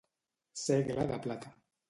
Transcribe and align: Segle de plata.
Segle 0.63 1.05
de 1.13 1.19
plata. 1.27 1.55